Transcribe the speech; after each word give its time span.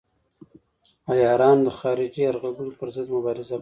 عیارانو 1.11 1.63
د 1.67 1.69
خارجي 1.79 2.21
یرغلګرو 2.25 2.77
پر 2.79 2.87
ضد 2.95 3.07
مبارزه 3.15 3.53
کوله. 3.55 3.59